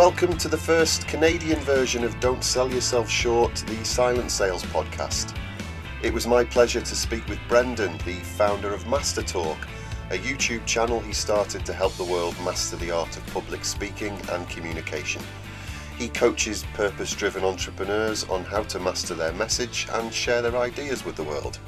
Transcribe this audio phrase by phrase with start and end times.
[0.00, 5.36] Welcome to the first Canadian version of Don't Sell Yourself Short, the Silent Sales podcast.
[6.02, 9.58] It was my pleasure to speak with Brendan, the founder of Master Talk,
[10.10, 14.18] a YouTube channel he started to help the world master the art of public speaking
[14.32, 15.20] and communication.
[15.98, 21.04] He coaches purpose driven entrepreneurs on how to master their message and share their ideas
[21.04, 21.58] with the world.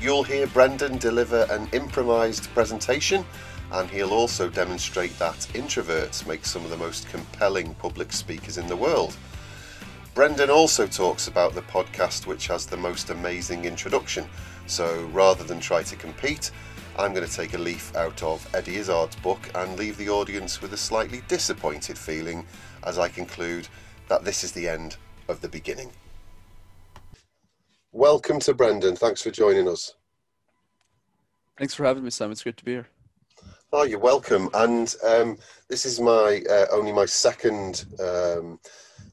[0.00, 3.24] You'll hear Brendan deliver an improvised presentation
[3.72, 8.66] and he'll also demonstrate that introverts make some of the most compelling public speakers in
[8.66, 9.16] the world.
[10.14, 14.26] Brendan also talks about the podcast which has the most amazing introduction,
[14.66, 16.50] so rather than try to compete,
[16.98, 20.60] I'm going to take a leaf out of Eddie Izzard's book and leave the audience
[20.60, 22.44] with a slightly disappointed feeling
[22.82, 23.68] as I conclude
[24.08, 24.96] that this is the end
[25.28, 25.92] of the beginning.
[27.92, 28.96] Welcome to Brendan.
[28.96, 29.94] Thanks for joining us.
[31.56, 32.32] Thanks for having me, Sam.
[32.32, 32.88] It's great to be here.
[33.70, 34.48] Oh, you're welcome.
[34.54, 35.36] And um,
[35.68, 38.58] this is my uh, only my second, um,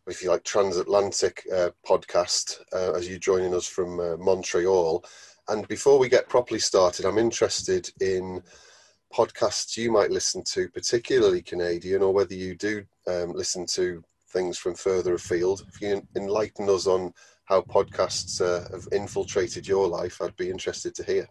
[0.07, 5.03] if you like, transatlantic uh, podcast uh, as you joining us from uh, Montreal.
[5.49, 8.41] And before we get properly started, I'm interested in
[9.13, 14.57] podcasts you might listen to, particularly Canadian, or whether you do um, listen to things
[14.57, 15.65] from further afield.
[15.67, 20.95] If you enlighten us on how podcasts uh, have infiltrated your life, I'd be interested
[20.95, 21.27] to hear.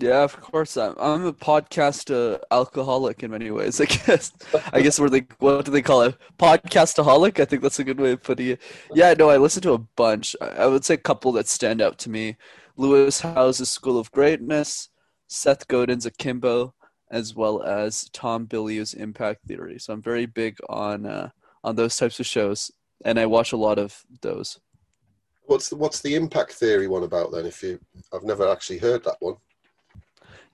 [0.00, 0.76] Yeah, of course.
[0.76, 3.80] I'm, I'm a podcast uh, alcoholic in many ways.
[3.80, 4.32] I guess.
[4.72, 6.16] I guess what do they call it?
[6.36, 7.38] Podcastaholic.
[7.38, 8.62] I think that's a good way of putting it.
[8.92, 10.34] Yeah, no, I listen to a bunch.
[10.40, 12.36] I would say a couple that stand out to me:
[12.76, 14.88] Lewis Howes' School of Greatness,
[15.28, 16.74] Seth Godin's Akimbo,
[17.12, 19.78] as well as Tom Bilyeu's Impact Theory.
[19.78, 21.30] So I'm very big on uh,
[21.62, 22.72] on those types of shows,
[23.04, 24.58] and I watch a lot of those.
[25.46, 27.46] What's the, what's the Impact Theory one about then?
[27.46, 27.78] If you,
[28.12, 29.36] I've never actually heard that one.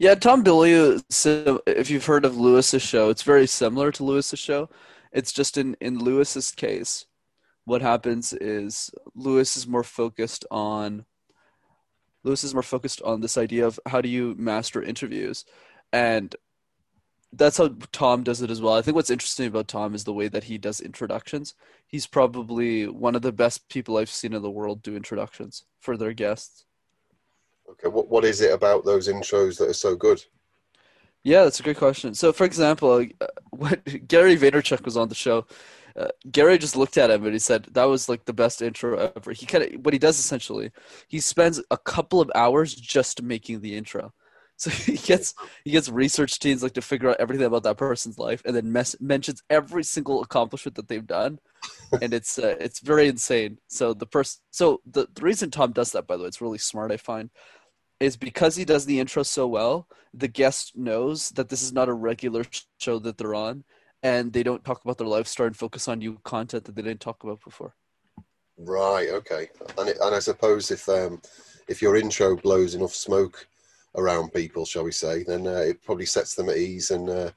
[0.00, 1.02] Yeah, Tom Bilyeu.
[1.10, 4.70] So uh, if you've heard of Lewis's show, it's very similar to Lewis's show.
[5.12, 7.04] It's just in in Lewis's case,
[7.66, 11.04] what happens is Lewis is more focused on.
[12.24, 15.44] Lewis is more focused on this idea of how do you master interviews,
[15.92, 16.34] and
[17.32, 18.74] that's how Tom does it as well.
[18.74, 21.54] I think what's interesting about Tom is the way that he does introductions.
[21.86, 25.98] He's probably one of the best people I've seen in the world do introductions for
[25.98, 26.64] their guests.
[27.70, 30.22] Okay, what what is it about those intros that are so good?
[31.22, 32.14] Yeah, that's a great question.
[32.14, 35.46] So, for example, uh, when Gary Vaynerchuk was on the show,
[35.96, 39.12] uh, Gary just looked at him and he said that was like the best intro
[39.16, 39.32] ever.
[39.32, 40.70] He kind of what he does essentially,
[41.08, 44.12] he spends a couple of hours just making the intro.
[44.56, 48.18] So he gets he gets research teams like to figure out everything about that person's
[48.18, 51.38] life, and then mes- mentions every single accomplishment that they've done,
[52.02, 53.58] and it's uh, it's very insane.
[53.68, 56.58] So the person, so the the reason Tom does that, by the way, it's really
[56.58, 56.92] smart.
[56.92, 57.30] I find
[58.00, 61.88] is because he does the intro so well, the guest knows that this is not
[61.88, 62.44] a regular
[62.78, 63.62] show that they're on,
[64.02, 66.82] and they don't talk about their life story and focus on new content that they
[66.82, 67.74] didn't talk about before.
[68.56, 69.08] Right.
[69.10, 69.48] Okay.
[69.78, 71.20] And it, and I suppose if um,
[71.68, 73.46] if your intro blows enough smoke
[73.96, 77.30] around people, shall we say, then uh, it probably sets them at ease and uh,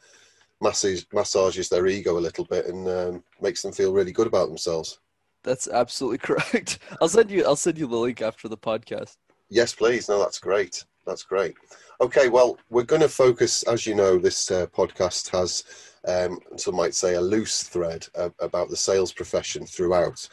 [0.61, 4.47] massages massages their ego a little bit and um, makes them feel really good about
[4.47, 4.99] themselves.
[5.43, 6.79] That's absolutely correct.
[7.01, 9.17] I'll send you I'll send you the link after the podcast.
[9.53, 10.09] Yes, please.
[10.09, 10.83] No, that's great.
[11.05, 11.53] That's great.
[12.01, 15.63] Okay, well, we're going to focus, as you know, this uh, podcast has,
[16.07, 20.27] um, some might say, a loose thread uh, about the sales profession throughout.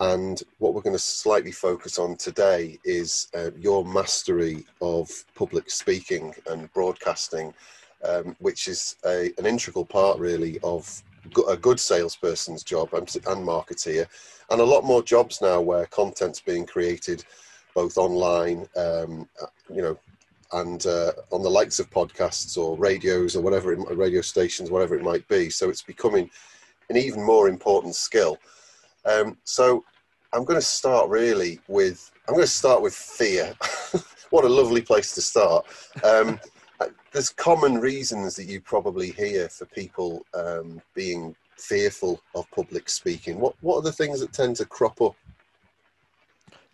[0.00, 5.70] And what we're going to slightly focus on today is uh, your mastery of public
[5.70, 7.54] speaking and broadcasting,
[8.06, 11.02] um, which is a, an integral part, really, of
[11.48, 14.06] a good salesperson's job and, and marketeer.
[14.50, 17.24] And a lot more jobs now where content's being created
[17.74, 19.28] both online, um,
[19.72, 19.98] you know,
[20.52, 24.94] and uh, on the likes of podcasts or radios or whatever, it, radio stations, whatever
[24.94, 25.48] it might be.
[25.48, 26.30] So it's becoming
[26.90, 28.38] an even more important skill.
[29.04, 29.84] Um, so
[30.32, 33.54] I'm going to start really with I'm going to start with fear.
[34.30, 35.66] what a lovely place to start.
[36.04, 36.38] Um,
[37.12, 43.38] there's common reasons that you probably hear for people um, being fearful of public speaking.
[43.38, 45.14] What what are the things that tend to crop up?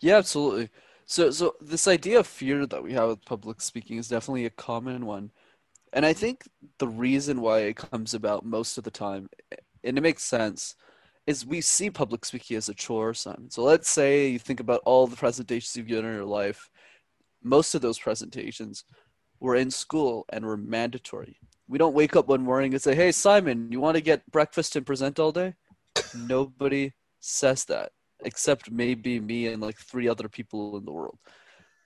[0.01, 0.71] Yeah, absolutely.
[1.11, 4.51] So, so this idea of fear that we have with public speaking is definitely a
[4.51, 5.31] common one,
[5.95, 6.47] and I think
[6.79, 9.31] the reason why it comes about most of the time,
[9.83, 10.77] and it makes sense,
[11.27, 13.51] is we see public speaking as a chore, Simon.
[13.51, 16.69] So let's say you think about all the presentations you've given in your life.
[17.43, 18.85] Most of those presentations
[19.41, 21.39] were in school and were mandatory.
[21.69, 24.77] We don't wake up one morning and say, "Hey, Simon, you want to get breakfast
[24.77, 25.55] and present all day?"
[26.15, 27.93] Nobody says that
[28.25, 31.19] except maybe me and like three other people in the world.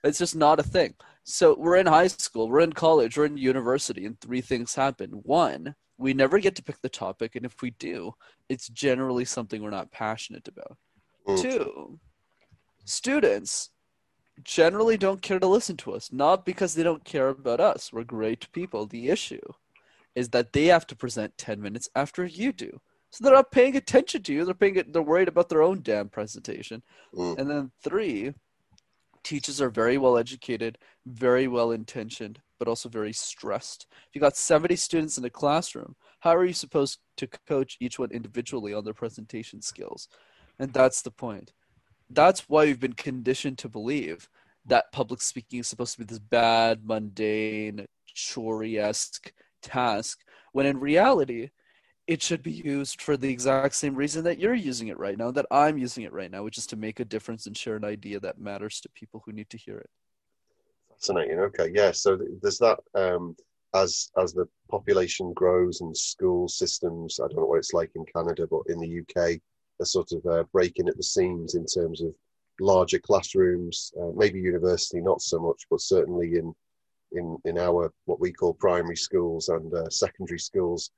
[0.03, 0.95] It's just not a thing.
[1.23, 5.09] So we're in high school, we're in college, we're in university, and three things happen.
[5.23, 8.13] One, we never get to pick the topic, and if we do,
[8.49, 10.77] it's generally something we're not passionate about.
[11.27, 11.41] Mm.
[11.41, 11.99] Two,
[12.83, 13.69] students
[14.43, 17.93] generally don't care to listen to us, not because they don't care about us.
[17.93, 18.85] We're great people.
[18.85, 19.41] The issue
[20.15, 22.81] is that they have to present 10 minutes after you do.
[23.13, 24.43] So they're not paying attention to you.
[24.43, 26.81] They're paying they're worried about their own damn presentation.
[27.13, 27.37] Mm.
[27.37, 28.33] And then three,
[29.23, 33.85] teachers are very well educated, very well intentioned, but also very stressed.
[34.09, 37.99] If you got 70 students in a classroom, how are you supposed to coach each
[37.99, 40.07] one individually on their presentation skills?
[40.57, 41.53] And that's the point.
[42.09, 44.27] That's why we've been conditioned to believe
[44.65, 49.31] that public speaking is supposed to be this bad, mundane, chore esque
[49.61, 50.21] task,
[50.51, 51.49] when in reality,
[52.05, 55.31] it should be used for the exact same reason that you're using it right now,
[55.31, 57.85] that I'm using it right now, which is to make a difference and share an
[57.85, 59.89] idea that matters to people who need to hear it.
[60.89, 61.39] Fascinating.
[61.39, 61.91] Okay, yeah.
[61.91, 62.79] So there's that.
[62.93, 63.35] Um,
[63.75, 68.05] as as the population grows and school systems, I don't know what it's like in
[68.05, 69.39] Canada, but in the UK,
[69.79, 72.13] are sort of uh, breaking at the seams in terms of
[72.59, 73.91] larger classrooms.
[73.99, 76.53] Uh, maybe university, not so much, but certainly in
[77.13, 80.91] in in our what we call primary schools and uh, secondary schools,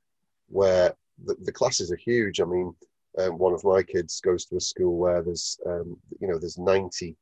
[0.50, 0.94] where
[1.26, 2.42] the, the, classes are huge.
[2.42, 2.74] I mean,
[3.18, 6.58] um, one of my kids goes to a school where there's um, you know there's
[6.58, 7.16] 90,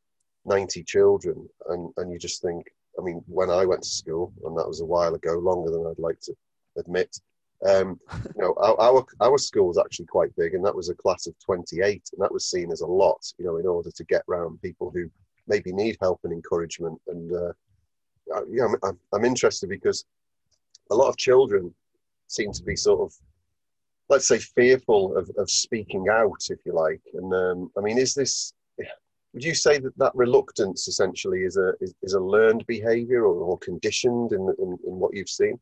[0.45, 2.67] 90 children, and and you just think.
[2.99, 5.87] I mean, when I went to school, and that was a while ago, longer than
[5.87, 6.35] I'd like to
[6.77, 7.19] admit.
[7.67, 7.99] Um,
[8.35, 11.25] you know, our, our, our school was actually quite big, and that was a class
[11.25, 13.19] of 28, and that was seen as a lot.
[13.39, 15.09] You know, in order to get around people who
[15.47, 16.99] maybe need help and encouragement.
[17.07, 17.53] And uh,
[18.49, 20.05] yeah, I'm, I'm interested because
[20.91, 21.73] a lot of children
[22.33, 23.13] seem to be sort of,
[24.09, 27.01] let's say, fearful of, of speaking out, if you like.
[27.13, 28.53] And um, I mean, is this?
[29.33, 33.35] Would you say that that reluctance essentially is a is, is a learned behaviour or,
[33.41, 35.59] or conditioned in, in in what you've seen?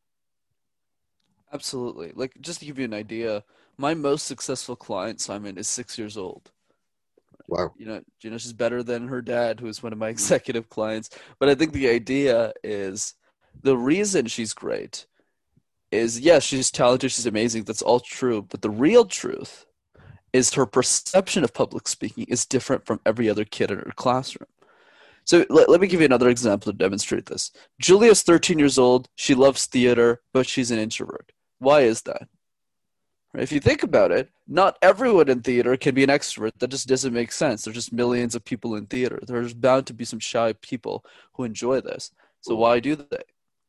[1.52, 2.12] Absolutely.
[2.14, 3.44] Like just to give you an idea,
[3.76, 6.50] my most successful client, Simon, is six years old.
[7.48, 7.72] Wow.
[7.76, 10.68] You know, you know, she's better than her dad, who is one of my executive
[10.70, 11.10] clients.
[11.38, 13.14] But I think the idea is
[13.62, 15.06] the reason she's great
[15.92, 17.64] is yes, she's talented, she's amazing.
[17.64, 18.42] That's all true.
[18.42, 19.66] But the real truth
[20.32, 24.48] is her perception of public speaking is different from every other kid in her classroom.
[25.24, 27.52] So let, let me give you another example to demonstrate this.
[27.80, 29.08] Julia's 13 years old.
[29.14, 31.32] She loves theater, but she's an introvert.
[31.58, 32.28] Why is that?
[33.34, 36.52] If you think about it, not everyone in theater can be an extrovert.
[36.58, 37.62] That just doesn't make sense.
[37.64, 39.20] There's just millions of people in theater.
[39.26, 41.04] There's bound to be some shy people
[41.34, 42.10] who enjoy this.
[42.42, 43.22] So why do they?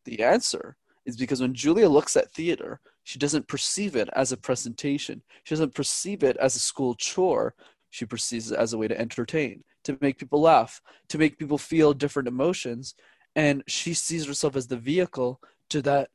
[0.04, 0.76] The answer
[1.06, 5.22] is because when Julia looks at theater, she doesn't perceive it as a presentation.
[5.44, 7.56] She doesn't perceive it as a school chore.
[7.90, 11.58] She perceives it as a way to entertain, to make people laugh, to make people
[11.58, 12.96] feel different emotions.
[13.36, 16.10] And she sees herself as the vehicle to that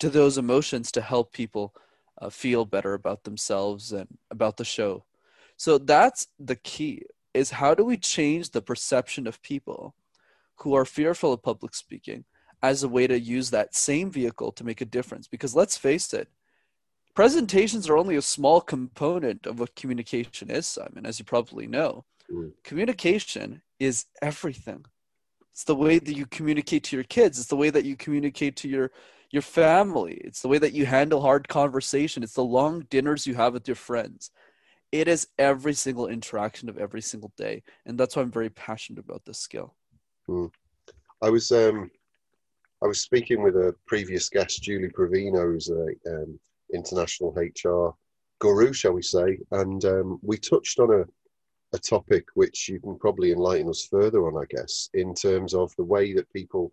[0.00, 1.72] to those emotions to help people
[2.20, 5.04] uh, feel better about themselves and about the show.
[5.56, 7.02] So that's the key
[7.32, 9.94] is how do we change the perception of people
[10.56, 12.24] who are fearful of public speaking
[12.64, 16.12] as a way to use that same vehicle to make a difference because let's face
[16.14, 16.28] it
[17.14, 22.04] presentations are only a small component of what communication is simon as you probably know
[22.32, 22.50] mm.
[22.62, 24.84] communication is everything
[25.52, 28.56] it's the way that you communicate to your kids it's the way that you communicate
[28.56, 28.90] to your
[29.34, 30.14] your family.
[30.22, 32.22] It's the way that you handle hard conversation.
[32.22, 34.30] It's the long dinners you have with your friends.
[34.92, 39.04] It is every single interaction of every single day, and that's why I'm very passionate
[39.04, 39.74] about this skill.
[40.26, 40.46] Hmm.
[41.20, 41.90] I was um,
[42.84, 46.38] I was speaking with a previous guest, Julie Provino, who's an um,
[46.74, 47.96] international HR
[48.40, 51.04] guru, shall we say, and um, we touched on a
[51.74, 55.74] a topic which you can probably enlighten us further on, I guess, in terms of
[55.74, 56.72] the way that people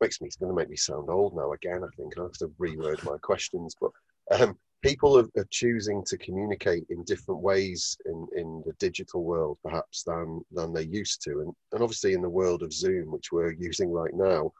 [0.00, 1.82] makes me it's going to make me sound old now again.
[1.82, 3.90] I think I have to reword my questions, but
[4.38, 9.58] um, people are, are, choosing to communicate in different ways in, in the digital world,
[9.64, 13.32] perhaps than than they used to, and and obviously in the world of Zoom, which
[13.32, 14.52] we're using right now,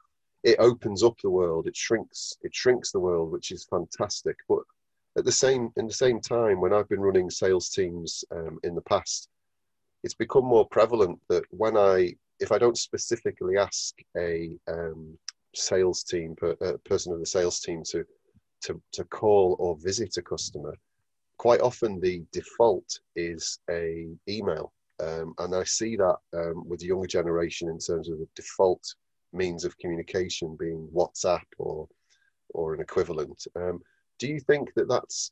[0.43, 1.67] it opens up the world.
[1.67, 4.37] It shrinks it shrinks the world, which is fantastic.
[4.47, 4.63] But
[5.17, 8.75] at the same in the same time, when I've been running sales teams um, in
[8.75, 9.29] the past,
[10.03, 15.17] it's become more prevalent that when I if I don't specifically ask a um,
[15.55, 18.05] sales team, a person of the sales team to,
[18.61, 20.75] to, to call or visit a customer,
[21.37, 24.73] quite often the default is a email.
[25.01, 28.83] Um, and I see that um, with the younger generation in terms of the default
[29.33, 31.87] means of communication being WhatsApp or
[32.55, 33.45] or an equivalent.
[33.55, 33.81] Um,
[34.17, 35.31] do you think that that's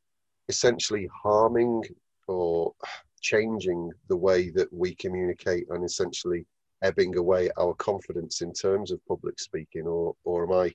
[0.50, 1.84] essentially harming
[2.28, 2.74] or
[3.22, 6.46] changing the way that we communicate and essentially
[6.84, 10.74] ebbing away our confidence in terms of public speaking, or or am I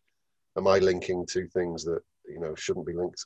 [0.57, 3.25] am I linking two things that you know shouldn't be linked.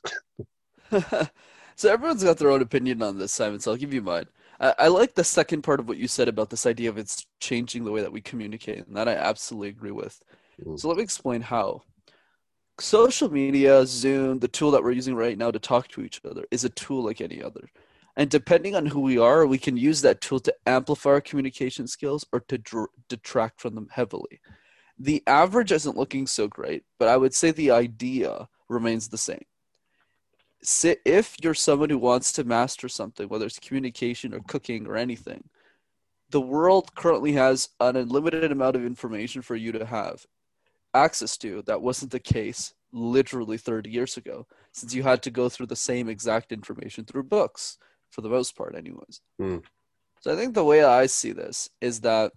[1.75, 3.59] so everyone's got their own opinion on this, Simon.
[3.59, 4.27] So I'll give you mine.
[4.59, 7.25] I, I like the second part of what you said about this idea of it's
[7.39, 10.21] changing the way that we communicate, and that I absolutely agree with.
[10.63, 10.79] Mm.
[10.79, 11.83] So let me explain how.
[12.79, 16.45] Social media, Zoom, the tool that we're using right now to talk to each other,
[16.51, 17.67] is a tool like any other.
[18.15, 21.87] And depending on who we are, we can use that tool to amplify our communication
[21.87, 24.41] skills or to dr- detract from them heavily.
[24.99, 29.43] The average isn't looking so great, but I would say the idea remains the same
[30.61, 35.43] if you're someone who wants to master something, whether it's communication or cooking or anything,
[36.29, 40.25] the world currently has an unlimited amount of information for you to have
[40.93, 41.61] access to.
[41.63, 45.75] That wasn't the case literally 30 years ago, since you had to go through the
[45.75, 47.77] same exact information through books,
[48.09, 49.21] for the most part, anyways.
[49.39, 49.63] Mm.
[50.21, 52.31] So I think the way I see this is that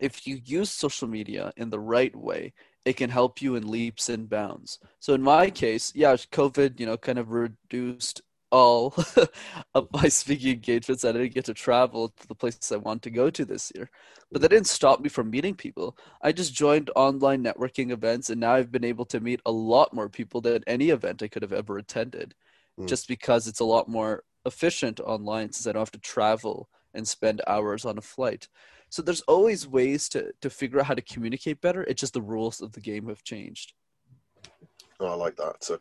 [0.00, 4.08] if you use social media in the right way, it can help you in leaps
[4.08, 4.78] and bounds.
[5.00, 8.94] So in my case, yeah, COVID, you know, kind of reduced all
[9.74, 11.04] of my speaking engagements.
[11.04, 13.90] I didn't get to travel to the places I want to go to this year.
[14.30, 15.96] But that didn't stop me from meeting people.
[16.20, 19.94] I just joined online networking events and now I've been able to meet a lot
[19.94, 22.34] more people than any event I could have ever attended.
[22.78, 22.88] Mm.
[22.88, 27.08] Just because it's a lot more efficient online since I don't have to travel and
[27.08, 28.48] spend hours on a flight.
[28.92, 31.82] So there's always ways to to figure out how to communicate better.
[31.84, 33.72] It's just the rules of the game have changed.
[35.00, 35.64] Oh, I like that.
[35.64, 35.78] So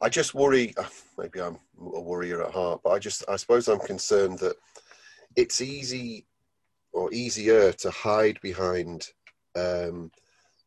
[0.00, 0.72] I just worry.
[0.78, 0.84] Uh,
[1.18, 4.56] maybe I'm a worrier at heart, but I just I suppose I'm concerned that
[5.36, 6.24] it's easy
[6.94, 9.08] or easier to hide behind
[9.54, 10.10] um,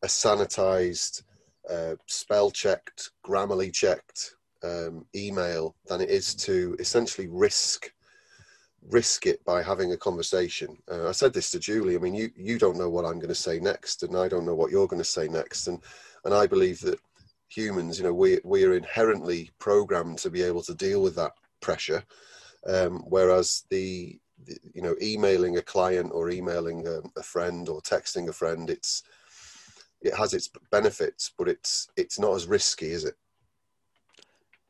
[0.04, 1.24] a sanitized,
[1.68, 7.90] uh, spell checked, grammarly checked um, email than it is to essentially risk
[8.90, 10.76] risk it by having a conversation.
[10.90, 11.94] Uh, I said this to Julie.
[11.94, 14.46] I mean, you you don't know what I'm going to say next, and I don't
[14.46, 15.78] know what you're going to say next, and
[16.24, 16.98] and I believe that
[17.48, 21.32] humans, you know, we we are inherently programmed to be able to deal with that
[21.60, 22.02] pressure,
[22.66, 24.18] um, whereas the,
[24.74, 29.02] you know emailing a client or emailing a, a friend or texting a friend, it's
[30.00, 33.14] it has its benefits, but it's it's not as risky, is it?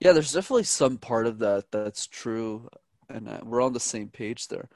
[0.00, 2.68] Yeah, there's definitely some part of that that's true
[3.12, 4.68] and uh, we're on the same page there.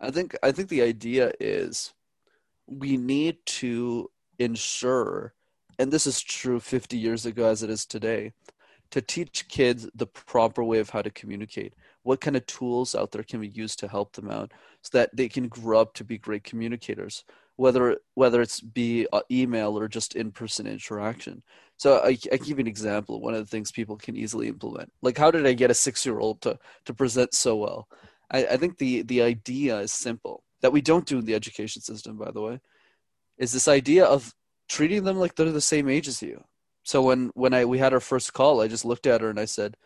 [0.00, 1.94] I think I think the idea is
[2.66, 5.34] we need to ensure,
[5.78, 8.32] and this is true 50 years ago as it is today,
[8.90, 11.74] to teach kids the proper way of how to communicate.
[12.02, 15.16] What kind of tools out there can we use to help them out so that
[15.16, 17.24] they can grow up to be great communicators?
[17.56, 21.42] Whether whether it's be uh, email or just in-person interaction.
[21.76, 23.20] So I, I give you an example.
[23.20, 26.40] One of the things people can easily implement, like how did I get a six-year-old
[26.42, 27.88] to to present so well?
[28.30, 31.82] I, I think the the idea is simple that we don't do in the education
[31.82, 32.60] system, by the way,
[33.38, 34.34] is this idea of
[34.68, 36.42] treating them like they're the same age as you.
[36.82, 39.38] So when when I we had our first call, I just looked at her and
[39.38, 39.76] I said,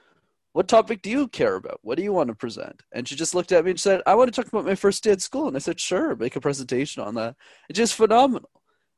[0.53, 1.81] "What topic do you care about?
[1.83, 4.15] What do you want to present?" And she just looked at me and said, "I
[4.15, 6.41] want to talk about my first day at school." And I said, "Sure, make a
[6.41, 7.37] presentation on that."
[7.69, 8.51] It's just phenomenal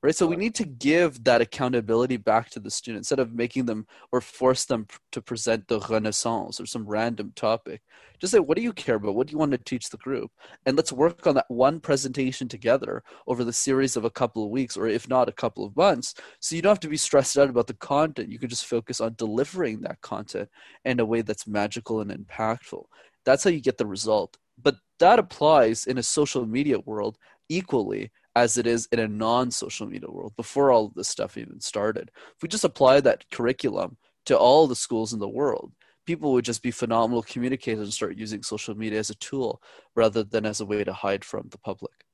[0.02, 0.14] right?
[0.14, 3.86] So we need to give that accountability back to the student instead of making them
[4.12, 7.82] or force them to present the renaissance or some random topic.
[8.18, 9.14] Just say what do you care about?
[9.14, 10.30] What do you want to teach the group?
[10.66, 14.50] And let's work on that one presentation together over the series of a couple of
[14.50, 17.36] weeks or if not a couple of months so you don't have to be stressed
[17.36, 18.30] out about the content.
[18.30, 20.48] You can just focus on delivering that content
[20.84, 22.84] in a way that's magical and impactful.
[23.24, 24.38] That's how you get the result.
[24.62, 29.86] But that applies in a social media world equally as it is in a non-social
[29.86, 32.10] media world before all of this stuff even started.
[32.36, 33.96] If we just apply that curriculum
[34.26, 35.72] to all the schools in the world,
[36.06, 39.60] people would just be phenomenal communicators and start using social media as a tool
[39.94, 42.04] rather than as a way to hide from the public.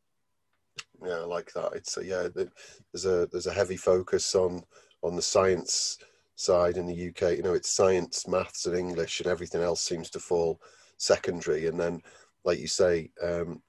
[1.05, 1.73] Yeah, I like that.
[1.75, 4.63] It's a, yeah, there's a there's a heavy focus on
[5.03, 5.99] on the science
[6.35, 7.37] side in the UK.
[7.37, 10.61] You know, it's science, maths, and English, and everything else seems to fall
[10.99, 11.67] secondary.
[11.67, 12.03] And then
[12.47, 13.61] like you say, um,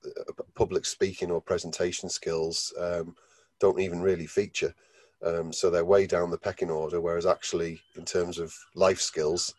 [0.55, 3.15] public speaking or presentation skills um,
[3.59, 4.73] don't even really feature.
[5.25, 7.01] Um, so they're way down the pecking order.
[7.01, 9.55] Whereas actually, in terms of life skills,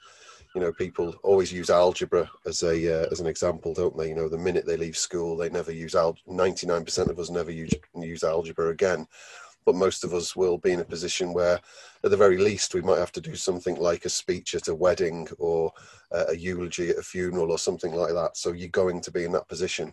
[0.54, 4.08] you know, people always use algebra as a uh, as an example, don't they?
[4.08, 6.16] You know, the minute they leave school, they never use al.
[6.26, 9.06] Ninety nine percent of us never use use algebra again
[9.68, 11.60] but most of us will be in a position where,
[12.02, 14.75] at the very least, we might have to do something like a speech at a
[14.75, 15.70] wedding or
[16.10, 18.34] uh, a eulogy at a funeral or something like that.
[18.34, 19.92] So you're going to be in that position.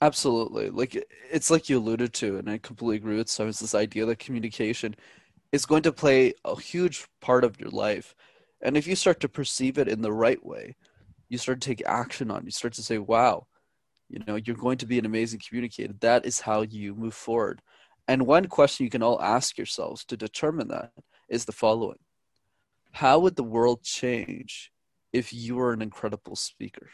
[0.00, 0.70] Absolutely.
[0.70, 0.94] Like
[1.32, 4.20] it's like you alluded to, and I completely agree with so It's this idea that
[4.20, 4.94] communication
[5.50, 8.14] is going to play a huge part of your life.
[8.62, 10.76] And if you start to perceive it in the right way,
[11.28, 12.44] you start to take action on, it.
[12.44, 13.48] you start to say, wow,
[14.08, 15.94] you know, you're going to be an amazing communicator.
[15.98, 17.62] That is how you move forward.
[18.08, 20.92] And one question you can all ask yourselves to determine that
[21.28, 21.98] is the following
[22.92, 24.72] how would the world change
[25.12, 26.88] if you were an incredible speaker?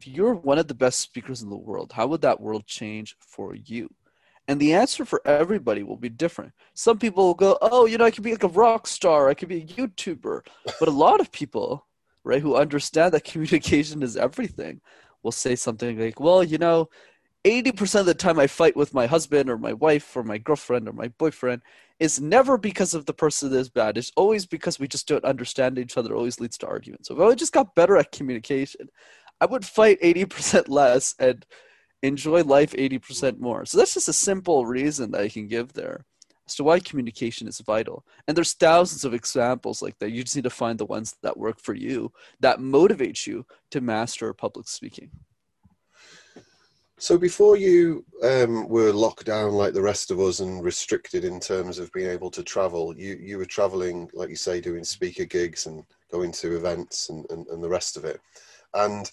[0.00, 3.14] If you're one of the best speakers in the world, how would that world change
[3.20, 3.90] for you?
[4.48, 6.52] And the answer for everybody will be different.
[6.72, 9.34] Some people will go, oh, you know, I could be like a rock star, I
[9.34, 10.46] could be a YouTuber.
[10.64, 11.86] But a lot of people,
[12.24, 14.80] right, who understand that communication is everything,
[15.22, 16.88] will say something like, well, you know,
[17.44, 20.88] 80% of the time I fight with my husband or my wife or my girlfriend
[20.88, 21.62] or my boyfriend
[21.98, 23.96] is never because of the person that is bad.
[23.96, 26.12] It's always because we just don't understand each other.
[26.12, 27.08] It always leads to arguments.
[27.08, 28.90] So if I just got better at communication,
[29.40, 31.46] I would fight 80% less and
[32.02, 33.64] enjoy life 80% more.
[33.64, 36.04] So that's just a simple reason that I can give there
[36.46, 38.04] as to why communication is vital.
[38.26, 40.10] And there's thousands of examples like that.
[40.10, 43.80] You just need to find the ones that work for you, that motivate you to
[43.80, 45.10] master public speaking.
[47.00, 51.40] So before you um, were locked down like the rest of us and restricted in
[51.40, 55.24] terms of being able to travel, you, you were traveling, like you say, doing speaker
[55.24, 58.20] gigs and going to events and, and, and the rest of it.
[58.74, 59.10] And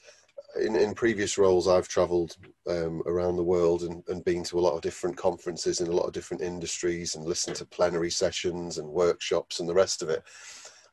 [0.61, 2.35] in, in previous roles, I've traveled
[2.69, 5.95] um, around the world and, and been to a lot of different conferences in a
[5.95, 10.09] lot of different industries and listened to plenary sessions and workshops and the rest of
[10.09, 10.23] it.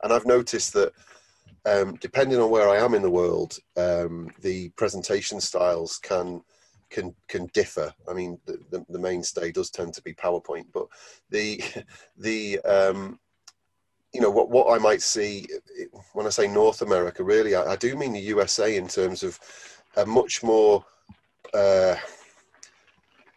[0.04, 0.92] And I've noticed that
[1.66, 6.40] um, depending on where I am in the world, um, the presentation styles can
[6.94, 7.92] can can differ.
[8.08, 10.86] I mean, the, the, the, mainstay does tend to be PowerPoint, but
[11.28, 11.60] the
[12.16, 13.18] the um,
[14.12, 15.46] you know what what I might see
[16.12, 19.38] when I say North America, really, I, I do mean the USA in terms of
[19.96, 20.84] a much more.
[21.52, 21.96] Uh,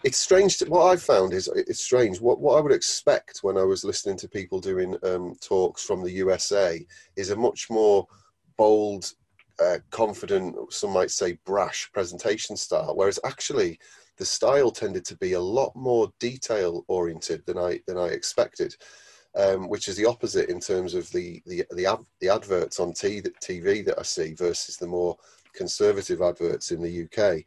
[0.04, 0.58] it's strange.
[0.60, 2.22] To, what I've found is it's strange.
[2.22, 6.04] What what I would expect when I was listening to people doing um, talks from
[6.04, 6.86] the USA
[7.16, 8.06] is a much more
[8.56, 9.14] bold
[9.90, 13.80] confident, some might say brash presentation style, whereas actually
[14.18, 18.76] the style tended to be a lot more detail oriented than I than I expected,
[19.36, 23.86] um, which is the opposite in terms of the the the, the adverts on TV
[23.86, 25.18] that I see versus the more
[25.54, 27.44] conservative adverts in the UK.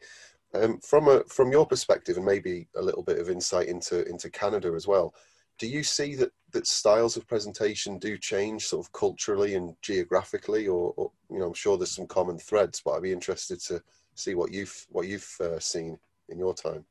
[0.53, 4.29] Um, from a from your perspective, and maybe a little bit of insight into into
[4.29, 5.13] Canada as well,
[5.61, 10.67] do you see that that styles of presentation do change sort of culturally and geographically?
[10.67, 13.81] Or, or, you know i'm sure there's some common threads but i'd be interested to
[14.15, 15.97] see what you've what you've uh, seen
[16.29, 16.83] in your time.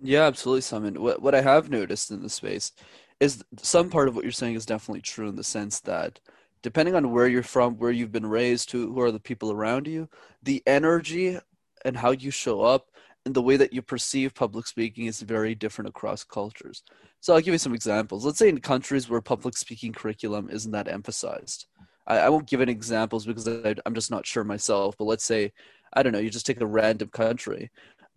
[0.00, 1.00] Yeah absolutely simon.
[1.00, 2.72] What, what i have noticed in the space
[3.20, 6.18] is some part of what you're saying is definitely true in the sense that
[6.62, 9.86] depending on where you're from where you've been raised who, who are the people around
[9.86, 10.08] you
[10.42, 11.38] the energy
[11.84, 12.89] and how you show up
[13.26, 16.82] and the way that you perceive public speaking is very different across cultures.
[17.20, 18.24] So I'll give you some examples.
[18.24, 21.66] Let's say in countries where public speaking curriculum isn't that emphasized.
[22.06, 24.96] I, I won't give any examples because I, I'm just not sure myself.
[24.98, 25.52] But let's say,
[25.92, 27.70] I don't know, you just take a random country,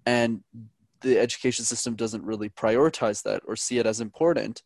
[0.05, 0.41] and
[1.01, 4.63] the education system doesn't really prioritize that or see it as important.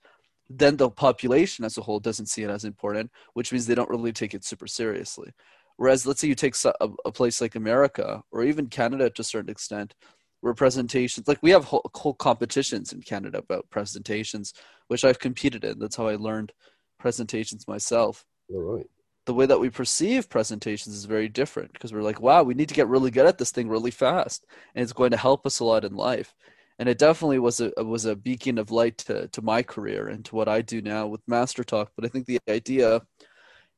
[0.49, 3.89] Then the population as a whole doesn't see it as important, which means they don't
[3.89, 5.31] really take it super seriously.
[5.77, 9.25] Whereas, let's say you take a, a place like America or even Canada to a
[9.25, 9.93] certain extent,
[10.41, 14.53] where presentations like we have whole, whole competitions in Canada about presentations,
[14.87, 15.79] which I've competed in.
[15.79, 16.53] That's how I learned
[16.99, 18.25] presentations myself.
[18.53, 18.87] All right.
[19.25, 22.69] The way that we perceive presentations is very different because we're like, wow, we need
[22.69, 25.59] to get really good at this thing really fast, and it's going to help us
[25.59, 26.33] a lot in life.
[26.79, 30.23] And it definitely was a was a beacon of light to to my career and
[30.25, 31.91] to what I do now with Master Talk.
[31.95, 33.01] But I think the idea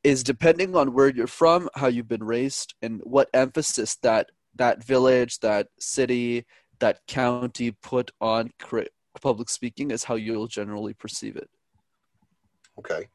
[0.04, 4.84] is depending on where you're from, how you've been raised, and what emphasis that that
[4.84, 6.46] village, that city,
[6.80, 8.52] that county put on
[9.22, 11.50] public speaking is how you'll generally perceive it.
[12.78, 13.08] Okay.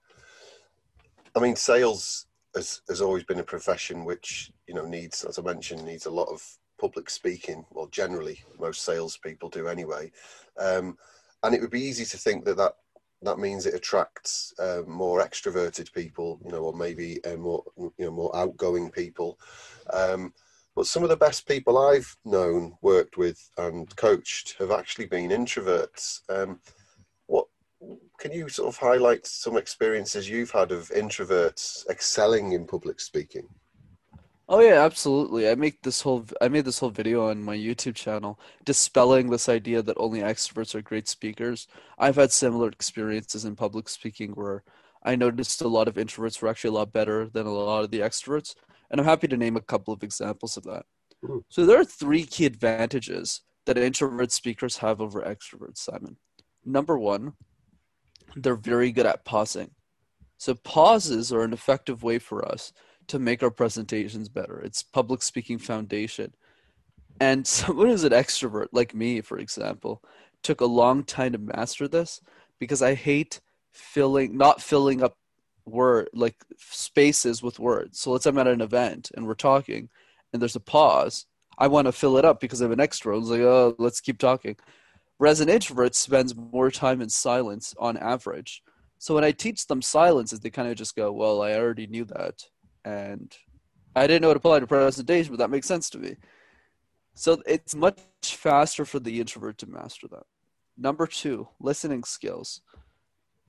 [1.35, 5.43] I mean, sales has, has always been a profession which, you know, needs, as I
[5.43, 6.43] mentioned, needs a lot of
[6.79, 7.65] public speaking.
[7.71, 10.13] Well, generally, most salespeople do anyway.
[10.59, 10.99] Um,
[11.43, 12.75] and it would be easy to think that that,
[13.23, 17.93] that means it attracts uh, more extroverted people, you know, or maybe uh, more, you
[17.99, 19.39] know, more outgoing people.
[19.93, 20.33] Um,
[20.75, 25.31] but some of the best people I've known, worked with, and coached have actually been
[25.31, 26.21] introverts.
[26.29, 26.61] Um,
[27.27, 27.47] what
[28.19, 33.49] can you sort of highlight some experiences you've had of introverts excelling in public speaking?
[34.47, 35.49] Oh yeah, absolutely.
[35.49, 39.49] I make this whole I made this whole video on my YouTube channel dispelling this
[39.49, 41.67] idea that only extroverts are great speakers.
[41.99, 44.63] I've had similar experiences in public speaking where
[45.03, 47.91] I noticed a lot of introverts were actually a lot better than a lot of
[47.91, 48.55] the extroverts.
[48.95, 50.87] And I'm happy to name a couple of examples of that.
[51.25, 51.39] Mm-hmm.
[51.49, 56.17] So there are three key advantages that introvert speakers have over extroverts, Simon.
[56.65, 57.33] Number one,
[58.37, 59.73] they're very good at pausing.
[60.39, 62.73] So pauses are an effective way for us
[63.09, 64.61] to make our presentations better.
[64.61, 66.33] It's public speaking foundation.
[67.19, 70.05] And someone who's an extrovert, like me, for example,
[70.45, 72.21] took a long time to master this
[72.61, 73.41] because I hate
[73.73, 75.17] filling not filling up
[75.67, 78.01] word like spaces with words.
[78.01, 79.89] So let's say I'm at an event and we're talking
[80.33, 81.27] and there's a pause.
[81.57, 83.21] I want to fill it up because I'm an extrovert.
[83.21, 84.57] It's like, oh, let's keep talking.
[85.19, 88.63] Whereas an introvert spends more time in silence on average.
[88.99, 92.05] So when I teach them silences, they kind of just go, well, I already knew
[92.07, 92.43] that.
[92.85, 93.35] And
[93.95, 96.17] I didn't know it applied to presentation, but that makes sense to me.
[97.15, 100.25] So it's much faster for the introvert to master that.
[100.77, 102.61] Number two, listening skills.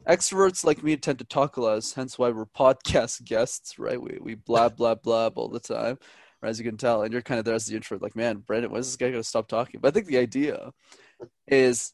[0.08, 4.01] Extroverts like me tend to talk a less, hence why we're podcast guests, right?
[4.01, 5.97] We we blab blab blab all the time,
[6.43, 7.01] as you can tell.
[7.01, 9.10] And you're kind of there as the introvert, like, man, Brandon, when is this guy
[9.10, 9.79] gonna stop talking?
[9.81, 10.71] But I think the idea
[11.47, 11.93] is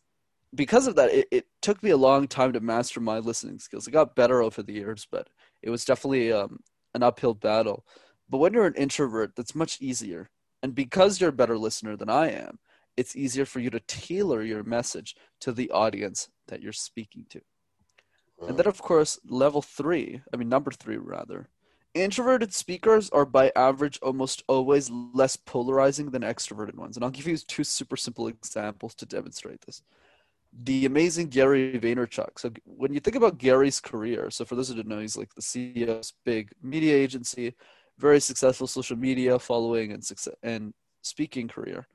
[0.54, 3.88] because of that, it, it took me a long time to master my listening skills.
[3.88, 5.30] It got better over the years, but
[5.62, 6.60] it was definitely um,
[6.94, 7.86] an uphill battle.
[8.30, 10.30] But when you're an introvert, that's much easier.
[10.64, 12.60] And because you're a better listener than I am,
[12.98, 17.42] it's easier for you to tailor your message to the audience that you're speaking to.
[18.48, 21.50] And then, of course, level three, I mean, number three, rather.
[21.94, 26.96] Introverted speakers are, by average, almost always less polarizing than extroverted ones.
[26.96, 29.84] And I'll give you two super simple examples to demonstrate this.
[30.64, 32.40] The amazing Gary Vaynerchuk.
[32.40, 35.34] So, when you think about Gary's career, so for those who don't know, he's like
[35.36, 37.56] the CEO of big media agency,
[37.98, 40.74] very successful social media following and success and
[41.04, 41.88] speaking career.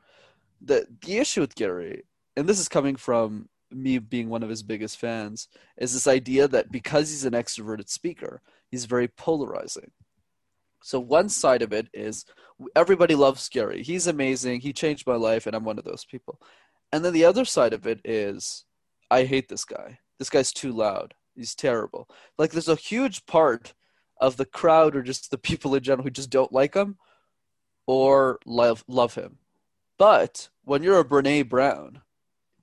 [0.60, 2.04] The the issue with Gary,
[2.36, 6.48] and this is coming from me being one of his biggest fans, is this idea
[6.48, 9.90] that because he's an extroverted speaker, he's very polarizing.
[10.82, 12.24] So one side of it is
[12.76, 13.82] everybody loves Gary.
[13.82, 14.60] He's amazing.
[14.60, 16.40] He changed my life, and I'm one of those people.
[16.92, 18.64] And then the other side of it is
[19.10, 19.98] I hate this guy.
[20.18, 21.14] This guy's too loud.
[21.34, 22.08] He's terrible.
[22.38, 23.74] Like there's a huge part
[24.20, 26.96] of the crowd or just the people in general who just don't like him
[27.86, 29.38] or love love him.
[29.98, 32.02] But when you're a Brene Brown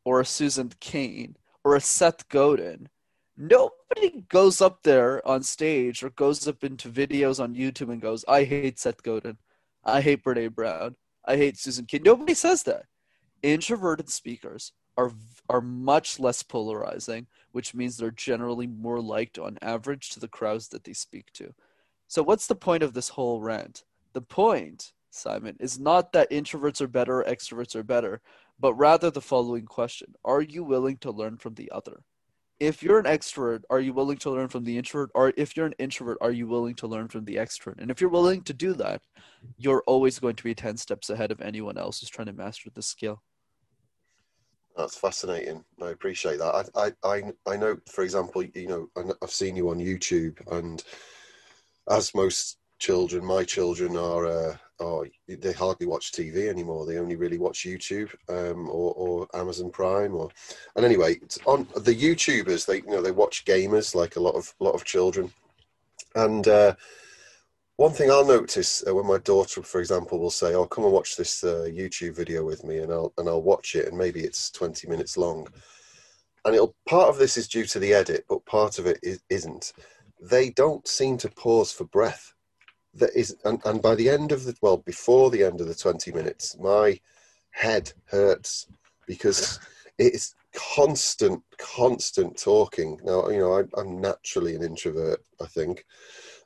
[0.05, 2.89] or a Susan Cain or a Seth Godin,
[3.37, 8.25] nobody goes up there on stage or goes up into videos on YouTube and goes,
[8.27, 9.37] I hate Seth Godin.
[9.83, 10.95] I hate Brene Brown.
[11.25, 12.03] I hate Susan Cain.
[12.03, 12.85] Nobody says that.
[13.41, 15.11] Introverted speakers are
[15.49, 20.69] are much less polarizing, which means they're generally more liked on average to the crowds
[20.69, 21.53] that they speak to.
[22.07, 23.83] So what's the point of this whole rant?
[24.13, 28.21] The point, Simon, is not that introverts are better or extroverts are better,
[28.59, 32.03] but rather the following question Are you willing to learn from the other?
[32.59, 35.09] If you're an extrovert, are you willing to learn from the introvert?
[35.15, 37.81] Or if you're an introvert, are you willing to learn from the extrovert?
[37.81, 39.01] And if you're willing to do that,
[39.57, 42.69] you're always going to be 10 steps ahead of anyone else who's trying to master
[42.69, 43.21] this skill.
[44.77, 45.63] That's fascinating.
[45.81, 46.69] I appreciate that.
[46.75, 50.83] I, I, I know, for example, you know, I've seen you on YouTube, and
[51.89, 56.86] as most children, my children are, uh, are they hardly watch TV anymore.
[56.86, 60.30] They only really watch YouTube um, or, or Amazon Prime, or
[60.76, 64.54] and anyway, on the YouTubers, they you know they watch gamers like a lot of
[64.60, 65.32] lot of children,
[66.15, 66.48] and.
[66.48, 66.76] Uh,
[67.78, 70.93] one thing I'll notice uh, when my daughter, for example, will say, "Oh, come and
[70.93, 74.22] watch this uh, YouTube video with me," and I'll and I'll watch it, and maybe
[74.22, 75.48] it's twenty minutes long,
[76.46, 79.24] and it'll part of this is due to the edit, but part of it is,
[79.30, 79.74] isn't.
[80.22, 82.33] They don't seem to pause for breath.
[82.95, 85.75] That is, and, and by the end of the well, before the end of the
[85.75, 86.99] twenty minutes, my
[87.51, 88.67] head hurts
[89.08, 89.60] because
[89.97, 92.99] it's constant, constant talking.
[93.03, 95.86] Now, you know, I, I'm naturally an introvert, I think.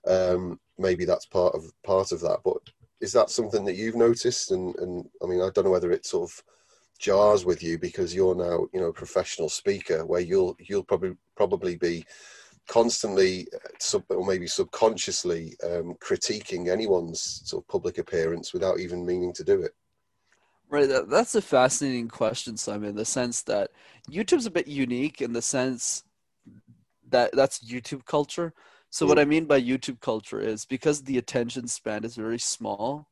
[0.06, 2.40] Um, maybe that's part of part of that.
[2.44, 2.58] But
[3.02, 4.52] is that something that you've noticed?
[4.52, 6.44] And and I mean, I don't know whether it sort of
[7.00, 11.16] jars with you because you're now you know a professional speaker where you'll you'll probably
[11.36, 12.06] probably be
[12.68, 19.06] constantly uh, sub, or maybe subconsciously um, critiquing anyone's sort of public appearance without even
[19.06, 19.72] meaning to do it.
[20.70, 23.72] Right that's a fascinating question simon in the sense that
[24.12, 26.04] youtube's a bit unique in the sense
[27.10, 28.54] that that's youtube culture.
[28.90, 33.10] So what I mean by YouTube culture is because the attention span is very small,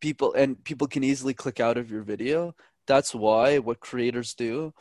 [0.00, 2.54] people and people can easily click out of your video.
[2.86, 4.72] That's why what creators do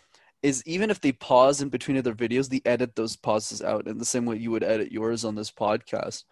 [0.43, 3.97] is even if they pause in between other videos, they edit those pauses out in
[3.97, 6.23] the same way you would edit yours on this podcast.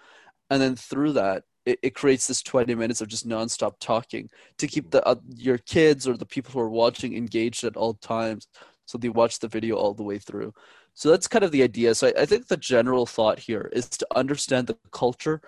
[0.50, 4.68] And then through that, it, it creates this 20 minutes of just nonstop talking to
[4.68, 8.48] keep the uh, your kids or the people who are watching engaged at all times
[8.86, 10.54] so they watch the video all the way through
[10.94, 11.96] so that's kind of the idea.
[11.96, 15.42] So I, I think the general thought here is to understand the culture,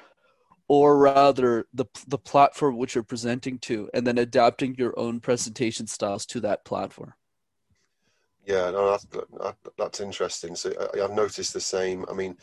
[0.67, 5.87] or rather the the platform which you're presenting to, and then adapting your own presentation
[5.87, 7.13] styles to that platform.
[8.45, 9.07] Yeah, no, that's,
[9.77, 10.55] that's interesting.
[10.55, 12.05] So I, have noticed the same.
[12.09, 12.37] I mean,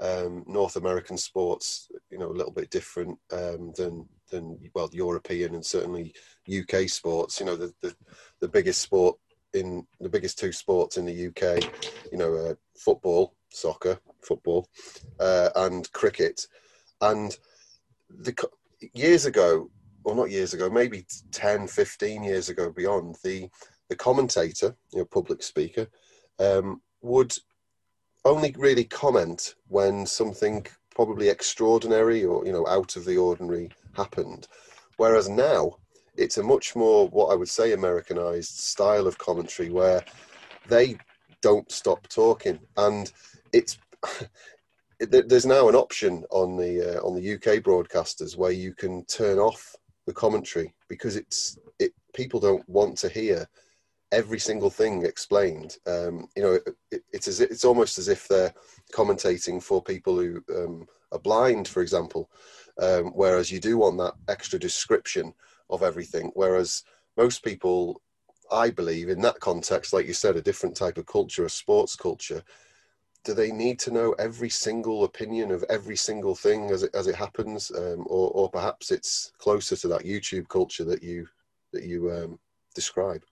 [0.00, 5.54] um, North American sports, you know, a little bit different um, than than well European
[5.54, 6.14] and certainly
[6.48, 7.38] UK sports.
[7.38, 7.94] You know, the the,
[8.40, 9.16] the biggest sport
[9.52, 11.62] in the biggest two sports in the UK,
[12.10, 14.68] you know, uh, football, soccer, football,
[15.20, 16.46] uh, and cricket.
[17.00, 17.36] And
[18.10, 18.34] the
[18.94, 19.70] years ago,
[20.04, 23.48] or not years ago, maybe 10, 15 years ago, beyond the
[23.94, 25.86] the commentator, you know, public speaker,
[26.40, 27.32] um, would
[28.24, 34.48] only really comment when something probably extraordinary or you know out of the ordinary happened.
[34.96, 35.76] Whereas now
[36.16, 40.04] it's a much more what I would say Americanized style of commentary where
[40.66, 40.96] they
[41.40, 43.12] don't stop talking, and
[43.52, 43.78] it's
[44.98, 49.38] there's now an option on the uh, on the UK broadcasters where you can turn
[49.38, 49.76] off
[50.06, 53.46] the commentary because it's it people don't want to hear
[54.14, 55.76] every single thing explained.
[55.86, 56.58] Um, you know,
[56.90, 58.54] it, it's as it's almost as if they're
[58.92, 62.30] commentating for people who um, are blind, for example.
[62.80, 65.34] Um, whereas you do want that extra description
[65.68, 66.30] of everything.
[66.34, 66.84] Whereas
[67.16, 68.00] most people,
[68.50, 71.96] I believe, in that context, like you said, a different type of culture, a sports
[71.96, 72.42] culture,
[73.24, 77.06] do they need to know every single opinion of every single thing as it as
[77.06, 81.26] it happens, um, or or perhaps it's closer to that YouTube culture that you
[81.72, 82.38] that you um,
[82.74, 83.24] describe?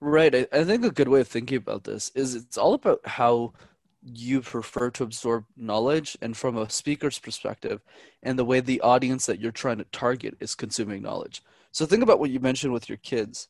[0.00, 0.34] Right.
[0.34, 3.54] I, I think a good way of thinking about this is it's all about how
[4.02, 7.80] you prefer to absorb knowledge and from a speaker's perspective
[8.22, 11.42] and the way the audience that you're trying to target is consuming knowledge.
[11.72, 13.48] So think about what you mentioned with your kids.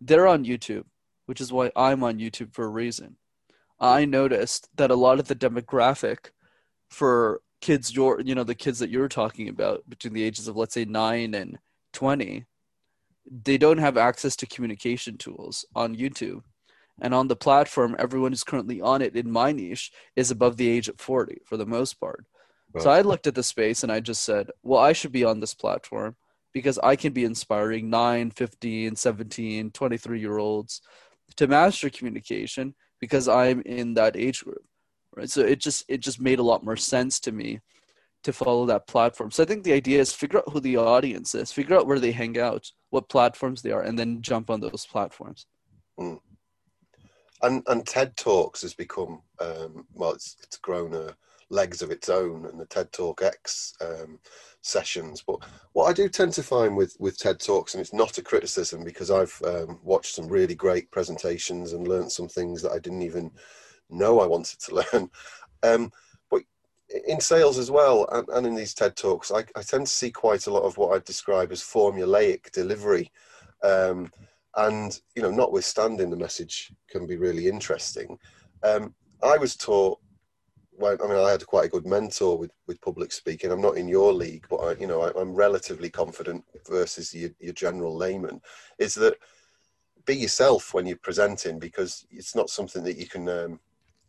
[0.00, 0.84] They're on YouTube,
[1.26, 3.16] which is why I'm on YouTube for a reason.
[3.80, 6.30] I noticed that a lot of the demographic
[6.88, 10.56] for kids your you know the kids that you're talking about between the ages of
[10.56, 11.58] let's say 9 and
[11.92, 12.46] 20
[13.30, 16.42] they don't have access to communication tools on YouTube.
[17.00, 20.68] And on the platform, everyone who's currently on it in my niche is above the
[20.68, 22.24] age of 40 for the most part.
[22.72, 22.82] Right.
[22.82, 25.40] So I looked at the space and I just said, well, I should be on
[25.40, 26.16] this platform
[26.52, 30.82] because I can be inspiring 9, 15, 17, 23 year olds
[31.36, 34.64] to master communication because I'm in that age group.
[35.14, 35.30] Right.
[35.30, 37.60] So it just it just made a lot more sense to me
[38.24, 39.30] to follow that platform.
[39.30, 42.00] So I think the idea is figure out who the audience is, figure out where
[42.00, 45.46] they hang out, what platforms they are, and then jump on those platforms.
[45.98, 46.20] Mm.
[47.42, 51.12] And and TED Talks has become um, well, it's it's grown uh,
[51.50, 54.18] legs of its own, and the TED Talk X um,
[54.60, 55.22] sessions.
[55.26, 55.38] But
[55.72, 58.82] what I do tend to find with with TED Talks, and it's not a criticism
[58.84, 63.02] because I've um, watched some really great presentations and learned some things that I didn't
[63.02, 63.30] even
[63.90, 65.10] know I wanted to learn.
[67.06, 70.10] In sales as well and, and in these TED Talks, I, I, tend to see
[70.10, 73.10] quite a lot of what I describe as formulaic delivery.
[73.62, 74.10] Um,
[74.56, 78.18] and, you know, notwithstanding the message can be really interesting.
[78.62, 79.98] Um, I was taught
[80.78, 83.50] when, I mean, I had quite a good mentor with, with public speaking.
[83.50, 87.30] I'm not in your league, but I, you know, I, am relatively confident versus your,
[87.40, 88.40] your general layman
[88.78, 89.18] is that
[90.06, 93.60] be yourself when you're presenting because it's not something that you can, um,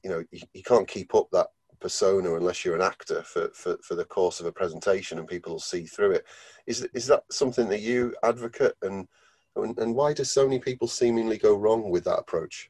[0.04, 1.48] you know, you, you can't keep up that
[1.80, 5.54] persona unless you're an actor for, for, for the course of a presentation and people
[5.54, 6.26] will see through it.
[6.68, 9.08] Is, is that something that you advocate and,
[9.56, 12.70] and, and why do so many people seemingly go wrong with that approach?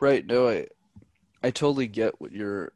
[0.00, 0.26] Right.
[0.26, 0.66] No, I,
[1.42, 2.72] I totally get what you're,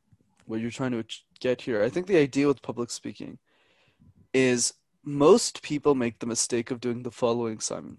[0.46, 1.04] what you're trying to
[1.40, 1.82] get here.
[1.82, 3.38] I think the idea with public speaking
[4.32, 7.98] is most people make the mistake of doing the following, Simon.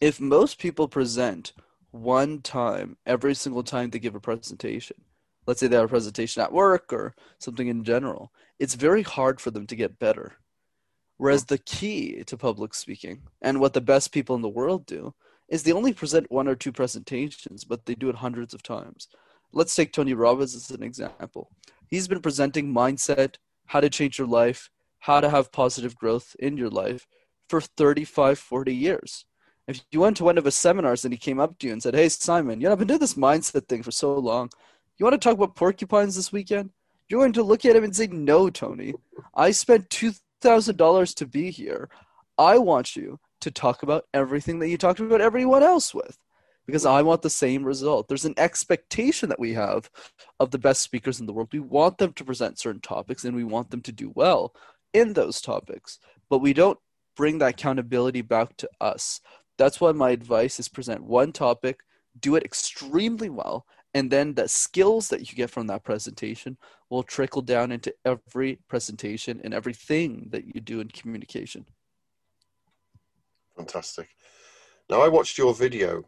[0.00, 1.52] If most people present
[1.90, 4.96] one time every single time they give a presentation,
[5.50, 9.40] let's say they have a presentation at work or something in general, it's very hard
[9.40, 10.34] for them to get better.
[11.16, 15.12] Whereas the key to public speaking and what the best people in the world do
[15.48, 19.08] is they only present one or two presentations, but they do it hundreds of times.
[19.52, 21.50] Let's take Tony Robbins as an example.
[21.88, 23.34] He's been presenting mindset,
[23.66, 27.08] how to change your life, how to have positive growth in your life
[27.48, 29.24] for 35, 40 years.
[29.66, 31.82] If you went to one of his seminars and he came up to you and
[31.82, 34.50] said, Hey, Simon, you know, I've been doing this mindset thing for so long.
[35.00, 36.72] You want to talk about porcupines this weekend?
[37.08, 38.92] You're going to look at him and say, No, Tony.
[39.34, 41.88] I spent $2,000 to be here.
[42.36, 46.18] I want you to talk about everything that you talked about everyone else with
[46.66, 48.08] because I want the same result.
[48.08, 49.88] There's an expectation that we have
[50.38, 51.48] of the best speakers in the world.
[51.50, 54.54] We want them to present certain topics and we want them to do well
[54.92, 56.78] in those topics, but we don't
[57.16, 59.22] bring that accountability back to us.
[59.56, 61.80] That's why my advice is present one topic,
[62.20, 66.56] do it extremely well, and then the skills that you get from that presentation
[66.88, 71.64] will trickle down into every presentation and everything that you do in communication
[73.56, 74.08] fantastic
[74.88, 76.04] now i watched your video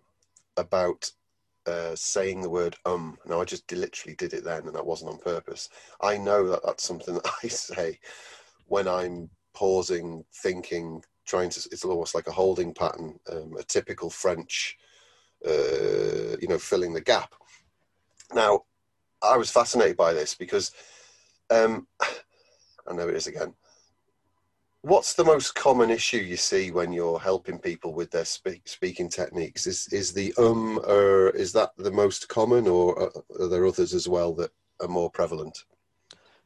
[0.57, 1.11] about
[1.67, 5.09] uh, saying the word um now i just literally did it then and that wasn't
[5.09, 5.69] on purpose
[6.01, 7.99] i know that that's something that i say
[8.67, 11.69] when i'm pausing thinking trying to.
[11.71, 14.77] It's almost like a holding pattern, um, a typical French,
[15.47, 17.35] uh, you know, filling the gap.
[18.35, 18.63] Now,
[19.23, 20.73] I was fascinated by this because
[21.51, 21.87] um,
[22.89, 23.55] I know it is again.
[24.85, 29.09] What's the most common issue you see when you're helping people with their speak, speaking
[29.09, 29.69] techniques?
[29.69, 34.09] Is is the um or is that the most common, or are there others as
[34.09, 35.65] well that are more prevalent?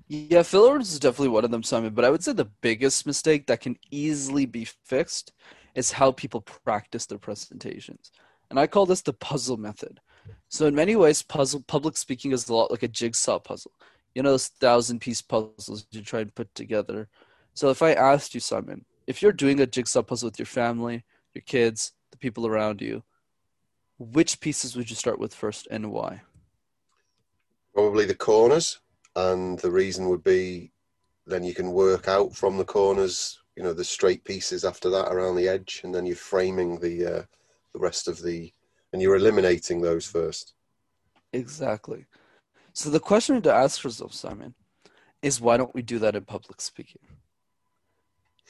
[0.07, 1.95] Yeah, fillers is definitely one of them, Simon.
[1.95, 5.33] But I would say the biggest mistake that can easily be fixed
[5.75, 8.13] is how people practice their presentations,
[8.51, 10.01] and I call this the puzzle method.
[10.49, 13.73] So in many ways, puzzle public speaking is a lot like a jigsaw puzzle.
[14.15, 17.09] You know those thousand piece puzzles you try and put together
[17.57, 21.05] so if I asked you, Simon, if you're doing a jigsaw puzzle with your family,
[21.35, 23.03] your kids, the people around you,
[23.99, 26.21] which pieces would you start with first and why?
[27.73, 28.81] Probably the corners,
[29.17, 30.71] and the reason would be
[31.27, 35.11] then you can work out from the corners, you know, the straight pieces after that
[35.11, 37.23] around the edge, and then you're framing the uh,
[37.73, 38.53] the rest of the,
[38.93, 40.55] and you're eliminating those first.
[41.33, 42.07] Exactly.
[42.73, 44.55] So the question to ask yourself, Simon,
[45.23, 47.03] is why don't we do that in public speaking?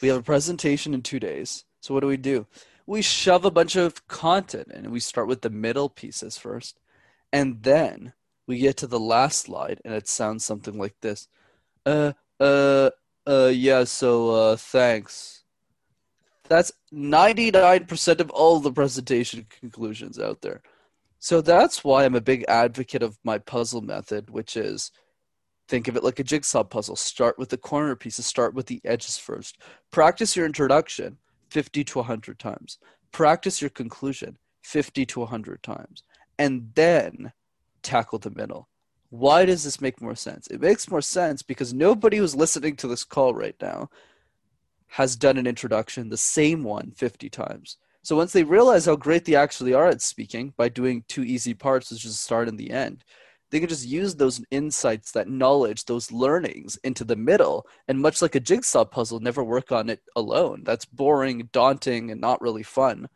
[0.02, 1.64] We have a presentation in two days.
[1.80, 2.46] So what do we do?
[2.86, 6.78] We shove a bunch of content and we start with the middle pieces first.
[7.32, 8.12] And then
[8.46, 11.28] we get to the last slide and it sounds something like this.
[11.84, 12.90] Uh uh
[13.26, 15.35] uh yeah, so uh thanks.
[16.48, 20.62] That's 99% of all the presentation conclusions out there.
[21.18, 24.92] So that's why I'm a big advocate of my puzzle method, which is
[25.68, 26.96] Think of it like a jigsaw puzzle.
[26.96, 29.58] Start with the corner pieces, start with the edges first.
[29.90, 31.18] Practice your introduction
[31.50, 32.78] 50 to 100 times.
[33.10, 36.04] Practice your conclusion 50 to 100 times.
[36.38, 37.32] And then
[37.82, 38.68] tackle the middle.
[39.10, 40.46] Why does this make more sense?
[40.48, 43.88] It makes more sense because nobody who's listening to this call right now
[44.88, 47.78] has done an introduction, the same one 50 times.
[48.02, 51.54] So once they realize how great they actually are at speaking by doing two easy
[51.54, 53.04] parts, which is the start and the end,
[53.50, 57.66] they can just use those insights, that knowledge, those learnings into the middle.
[57.88, 60.62] And much like a jigsaw puzzle, never work on it alone.
[60.64, 63.08] That's boring, daunting, and not really fun.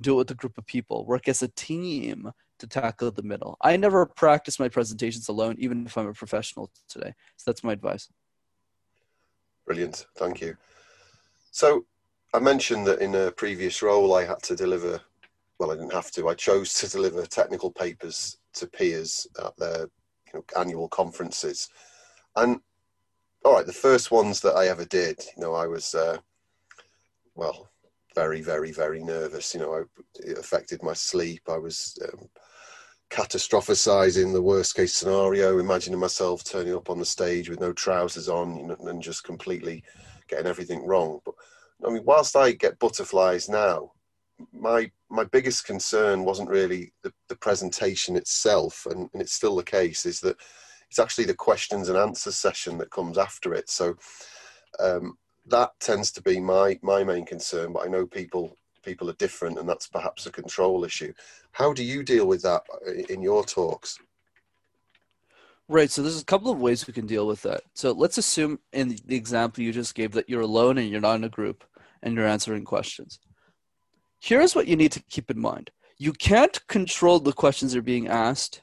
[0.00, 1.06] Do it with a group of people.
[1.06, 3.56] Work as a team to tackle the middle.
[3.60, 7.14] I never practice my presentations alone, even if I'm a professional today.
[7.36, 8.08] So that's my advice.
[9.66, 10.06] Brilliant.
[10.16, 10.56] Thank you.
[11.56, 11.86] So
[12.34, 15.00] I mentioned that in a previous role, I had to deliver,
[15.58, 19.86] well, I didn't have to, I chose to deliver technical papers to peers at their
[20.26, 21.70] you know, annual conferences.
[22.36, 22.60] And
[23.42, 26.18] all right, the first ones that I ever did, you know, I was, uh,
[27.34, 27.70] well,
[28.14, 29.54] very, very, very nervous.
[29.54, 29.82] You know, I,
[30.16, 31.40] it affected my sleep.
[31.48, 32.28] I was um,
[33.08, 38.28] catastrophizing the worst case scenario, imagining myself turning up on the stage with no trousers
[38.28, 39.82] on you know, and just completely
[40.28, 41.20] getting everything wrong.
[41.24, 41.34] But
[41.86, 43.92] I mean, whilst I get butterflies now,
[44.52, 49.62] my my biggest concern wasn't really the, the presentation itself, and, and it's still the
[49.62, 50.36] case, is that
[50.90, 53.68] it's actually the questions and answers session that comes after it.
[53.70, 53.96] So
[54.78, 57.72] um, that tends to be my my main concern.
[57.72, 61.12] But I know people people are different, and that's perhaps a control issue.
[61.52, 62.62] How do you deal with that
[63.08, 63.98] in your talks?
[65.68, 65.90] Right.
[65.90, 67.62] So there's a couple of ways we can deal with that.
[67.74, 71.16] So let's assume in the example you just gave that you're alone and you're not
[71.16, 71.64] in a group
[72.02, 73.18] and you're answering questions
[74.20, 77.82] here's what you need to keep in mind you can't control the questions that are
[77.82, 78.62] being asked,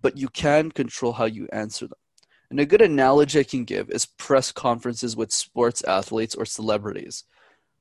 [0.00, 1.98] but you can control how you answer them.
[2.50, 7.24] And a good analogy I can give is press conferences with sports athletes or celebrities.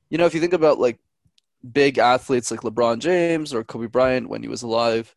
[0.09, 0.99] You know, if you think about like
[1.71, 5.15] big athletes like LeBron James or Kobe Bryant when he was alive,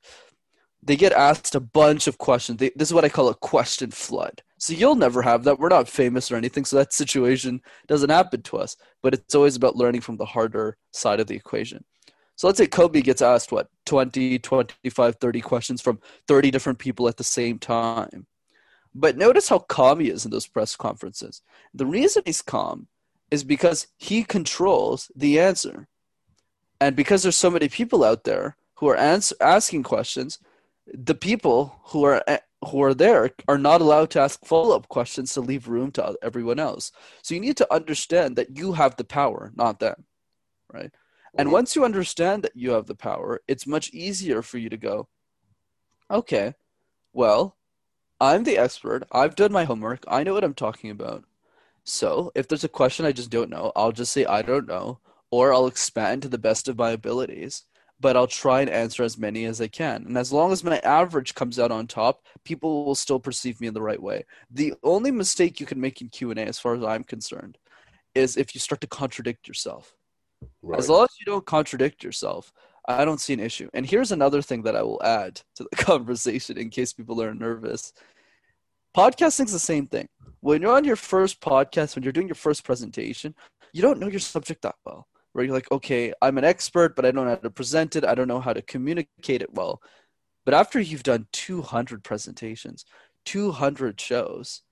[0.82, 2.58] they get asked a bunch of questions.
[2.58, 4.42] They, this is what I call a question flood.
[4.58, 5.58] So you'll never have that.
[5.58, 8.76] We're not famous or anything, so that situation doesn't happen to us.
[9.02, 11.84] But it's always about learning from the harder side of the equation.
[12.36, 17.08] So let's say Kobe gets asked what 20, 25, 30 questions from 30 different people
[17.08, 18.26] at the same time.
[18.94, 21.42] But notice how calm he is in those press conferences.
[21.74, 22.86] The reason he's calm
[23.30, 25.88] is because he controls the answer.
[26.80, 30.38] And because there's so many people out there who are ans- asking questions,
[30.92, 32.38] the people who are eh,
[32.70, 36.58] who are there are not allowed to ask follow-up questions to leave room to everyone
[36.58, 36.90] else.
[37.22, 40.04] So you need to understand that you have the power not them
[40.72, 40.92] right?
[41.36, 44.76] And once you understand that you have the power it's much easier for you to
[44.76, 45.08] go
[46.10, 46.54] okay
[47.12, 47.56] well
[48.20, 49.04] i'm the expert.
[49.12, 50.04] I've done my homework.
[50.08, 51.24] I know what i'm talking about.
[51.84, 54.98] So if there's a question i just don't know i'll just say i don't know
[55.30, 57.64] or i'll expand to the best of my abilities
[58.00, 60.04] but I'll try and answer as many as I can.
[60.06, 63.66] And as long as my average comes out on top, people will still perceive me
[63.66, 64.24] in the right way.
[64.50, 67.58] The only mistake you can make in Q&A as far as I'm concerned
[68.14, 69.94] is if you start to contradict yourself.
[70.62, 70.78] Right.
[70.78, 72.52] As long as you don't contradict yourself,
[72.86, 73.68] I don't see an issue.
[73.74, 77.34] And here's another thing that I will add to the conversation in case people are
[77.34, 77.92] nervous.
[78.96, 80.08] Podcasting's the same thing.
[80.40, 83.34] When you're on your first podcast, when you're doing your first presentation,
[83.72, 85.06] you don't know your subject that well.
[85.38, 88.04] Where you're like, okay, I'm an expert, but I don't know how to present it.
[88.04, 89.80] I don't know how to communicate it well.
[90.44, 92.84] But after you've done 200 presentations,
[93.24, 94.62] 200 shows,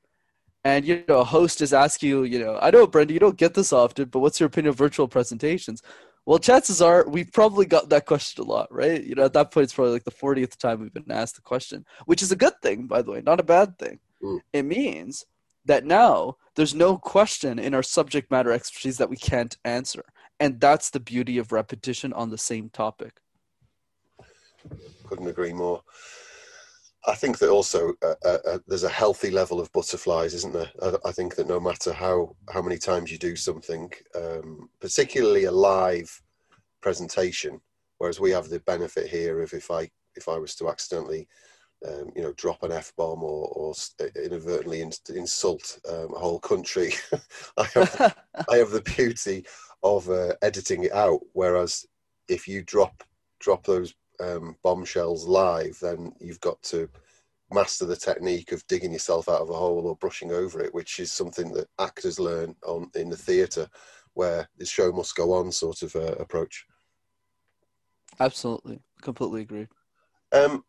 [0.64, 3.36] and you know a host is asking you you know i know Brendan you don't
[3.36, 5.80] get this often but what's your opinion of virtual presentations
[6.24, 9.52] well chances are we've probably got that question a lot right you know at that
[9.52, 12.36] point it's probably like the 40th time we've been asked the question which is a
[12.36, 14.40] good thing by the way not a bad thing mm.
[14.52, 15.24] it means
[15.66, 20.02] that now there's no question in our subject matter expertise that we can't answer
[20.40, 23.20] and that's the beauty of repetition on the same topic
[25.08, 25.82] couldn't agree more
[27.08, 30.70] I think that also uh, uh, uh, there's a healthy level of butterflies, isn't there?
[30.82, 35.44] I, I, think that no matter how how many times you do something, um, particularly
[35.44, 36.10] a live
[36.80, 37.60] presentation,
[37.98, 41.28] whereas we have the benefit here of if I if I was to accidentally,
[41.86, 43.74] um, you know, drop an f bomb or, or
[44.16, 46.92] inadvertently in, insult um, a whole country,
[47.56, 48.16] I have
[48.50, 49.46] I have the beauty
[49.86, 51.20] of uh, editing it out.
[51.32, 51.86] Whereas
[52.28, 53.02] if you drop
[53.38, 56.88] drop those um, bombshells live, then you've got to
[57.52, 60.98] master the technique of digging yourself out of a hole or brushing over it, which
[60.98, 63.68] is something that actors learn on in the theatre,
[64.14, 66.66] where the show must go on sort of uh, approach.
[68.18, 69.68] Absolutely, completely agree.
[70.32, 70.64] Um,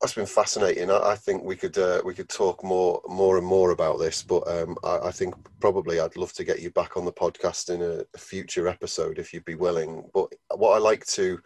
[0.00, 0.90] that's been fascinating.
[0.90, 4.22] I, I think we could uh, we could talk more more and more about this,
[4.22, 7.70] but um, I, I, think probably I'd love to get you back on the podcast
[7.74, 10.04] in a, a future episode if you'd be willing.
[10.14, 11.40] But what I like to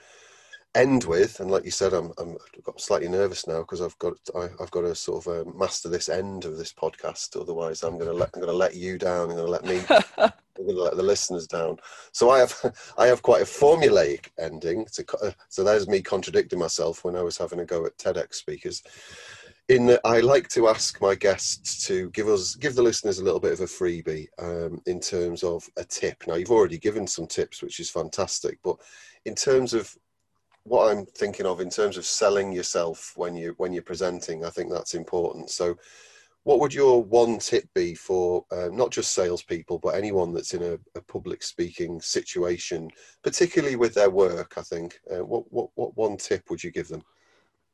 [0.75, 4.14] end with, and like you said, I'm I'm got slightly nervous now because I've got
[4.37, 7.41] I, have got to sort of uh, master this end of this podcast.
[7.41, 9.31] Otherwise, I'm gonna let I'm gonna let you down.
[9.31, 9.83] I'm gonna let me.
[10.59, 11.79] I'm gonna let the listeners down.
[12.12, 12.55] So I have
[12.99, 14.87] I have quite a formulaic ending.
[14.95, 18.35] To, uh, so there's me contradicting myself when I was having a go at TEDx
[18.35, 18.83] speakers.
[19.68, 23.25] In that I like to ask my guests to give us give the listeners a
[23.25, 26.25] little bit of a freebie um, in terms of a tip.
[26.27, 28.77] Now you've already given some tips, which is fantastic, but
[29.25, 29.97] in terms of
[30.64, 34.44] what I'm thinking of in terms of selling yourself when you when you're presenting.
[34.44, 35.50] I think that's important.
[35.50, 35.76] So,
[36.44, 40.62] what would your one tip be for uh, not just salespeople, but anyone that's in
[40.62, 42.90] a, a, public speaking situation,
[43.22, 44.54] particularly with their work?
[44.56, 45.00] I think.
[45.10, 47.02] Uh, what what what one tip would you give them?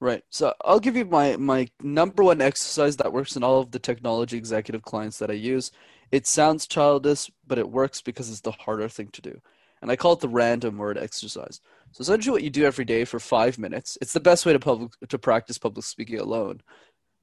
[0.00, 0.22] Right.
[0.30, 3.78] So I'll give you my my number one exercise that works in all of the
[3.78, 5.72] technology executive clients that I use.
[6.10, 9.40] It sounds childish, but it works because it's the harder thing to do.
[9.82, 11.60] And I call it the random word exercise.
[11.92, 14.58] So essentially, what you do every day for five minutes, it's the best way to
[14.58, 16.60] public to practice public speaking alone.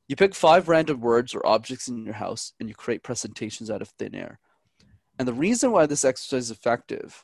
[0.08, 3.82] You pick five random words or objects in your house, and you create presentations out
[3.82, 4.40] of thin air.
[5.18, 7.24] And the reason why this exercise is effective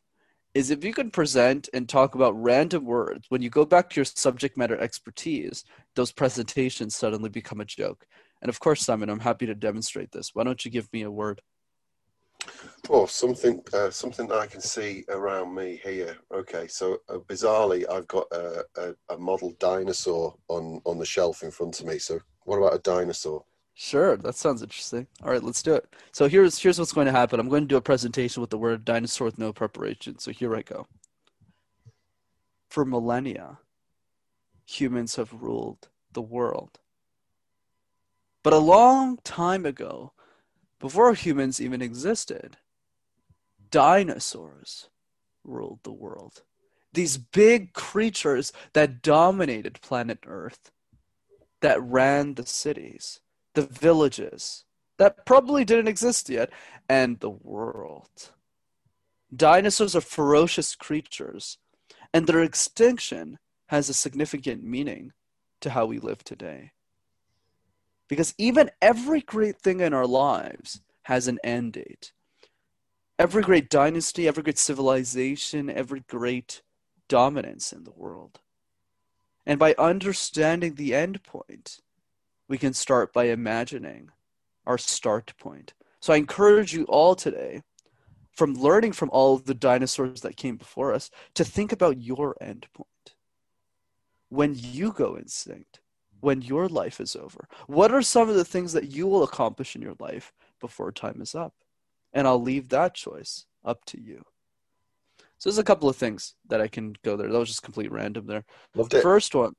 [0.53, 3.95] is if you can present and talk about random words, when you go back to
[3.97, 5.63] your subject matter expertise,
[5.95, 8.05] those presentations suddenly become a joke.
[8.41, 10.31] And of course, Simon, I'm happy to demonstrate this.
[10.33, 11.41] Why don't you give me a word?
[12.89, 16.17] Oh, something uh, something that I can see around me here.
[16.33, 21.43] Okay, so uh, bizarrely, I've got a, a, a, model dinosaur on on the shelf
[21.43, 21.99] in front of me.
[21.99, 23.45] So, what about a dinosaur?
[23.73, 25.07] Sure, that sounds interesting.
[25.23, 25.87] All right, let's do it.
[26.11, 27.39] So here's here's what's going to happen.
[27.39, 30.19] I'm going to do a presentation with the word dinosaur with no preparation.
[30.19, 30.87] So here I go.
[32.69, 33.59] For millennia,
[34.65, 36.79] humans have ruled the world.
[38.43, 40.13] But a long time ago,
[40.81, 42.57] before humans even existed,
[43.69, 44.89] dinosaurs
[45.43, 46.41] ruled the world.
[46.91, 50.71] These big creatures that dominated planet Earth,
[51.61, 53.21] that ran the cities,
[53.53, 54.65] the villages,
[54.97, 56.49] that probably didn't exist yet,
[56.89, 58.31] and the world.
[59.33, 61.59] Dinosaurs are ferocious creatures,
[62.13, 65.13] and their extinction has a significant meaning
[65.61, 66.71] to how we live today.
[68.11, 72.11] Because even every great thing in our lives has an end date.
[73.17, 76.61] Every great dynasty, every great civilization, every great
[77.07, 78.41] dominance in the world.
[79.45, 81.79] And by understanding the end point,
[82.49, 84.09] we can start by imagining
[84.65, 85.73] our start point.
[86.01, 87.61] So I encourage you all today,
[88.33, 92.35] from learning from all of the dinosaurs that came before us, to think about your
[92.41, 93.15] end point.
[94.27, 95.79] When you go extinct,
[96.21, 97.47] when your life is over?
[97.67, 101.21] What are some of the things that you will accomplish in your life before time
[101.21, 101.53] is up?
[102.13, 104.23] And I'll leave that choice up to you.
[105.37, 107.27] So there's a couple of things that I can go there.
[107.27, 108.45] That was just complete random there.
[108.75, 109.01] Loved it.
[109.01, 109.55] First one,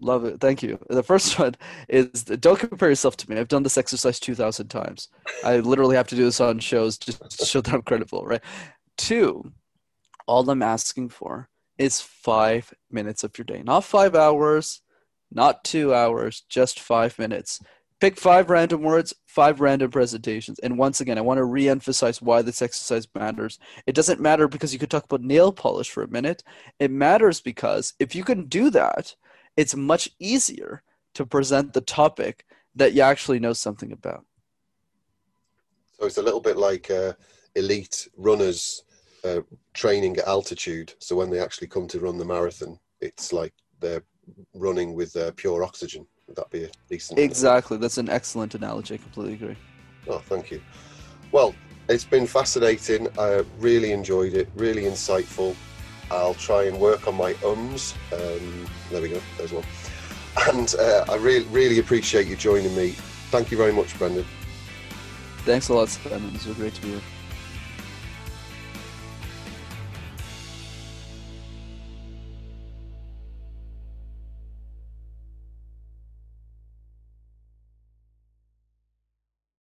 [0.00, 0.40] love it.
[0.40, 0.78] Thank you.
[0.88, 1.56] The first one
[1.88, 3.36] is don't compare yourself to me.
[3.36, 5.08] I've done this exercise 2,000 times.
[5.44, 8.42] I literally have to do this on shows just to show that I'm credible, right?
[8.96, 9.52] Two,
[10.26, 14.81] All I'm asking for is five minutes of your day, not five hours,
[15.34, 17.60] not two hours, just five minutes.
[18.00, 20.58] Pick five random words, five random presentations.
[20.58, 23.58] And once again, I want to re emphasize why this exercise matters.
[23.86, 26.42] It doesn't matter because you could talk about nail polish for a minute.
[26.80, 29.14] It matters because if you can do that,
[29.56, 30.82] it's much easier
[31.14, 34.24] to present the topic that you actually know something about.
[35.98, 37.12] So it's a little bit like uh,
[37.54, 38.82] elite runners
[39.24, 39.42] uh,
[39.74, 40.94] training at altitude.
[40.98, 44.02] So when they actually come to run the marathon, it's like they're
[44.54, 46.06] running with uh, pure oxygen.
[46.26, 47.18] Would that be a decent?
[47.18, 47.76] Exactly.
[47.76, 48.94] That's an excellent analogy.
[48.94, 49.56] I completely agree.
[50.08, 50.60] Oh, thank you.
[51.30, 51.54] Well,
[51.88, 53.08] it's been fascinating.
[53.18, 54.48] I really enjoyed it.
[54.54, 55.56] Really insightful.
[56.10, 57.94] I'll try and work on my ums.
[58.12, 59.20] Um, there we go.
[59.38, 59.64] There's one.
[60.48, 62.90] And uh, I really, really appreciate you joining me.
[63.30, 64.24] Thank you very much, Brendan.
[65.44, 66.34] Thanks a lot, Simon.
[66.34, 67.00] It was great to be here.